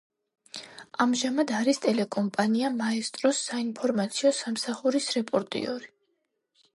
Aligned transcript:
ამჟამად 1.03 1.51
არის 1.57 1.81
ტელეკომპანია 1.83 2.71
მაესტროს 2.79 3.41
საინფორმაციო 3.49 4.31
სამსახურის 4.39 5.11
რეპორტიორი. 5.21 5.93